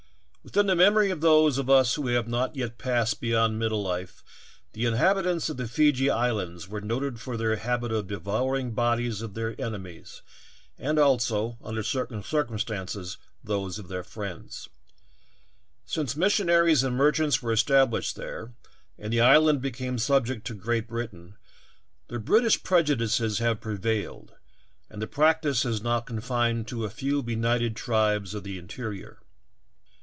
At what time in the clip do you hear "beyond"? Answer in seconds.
3.21-3.59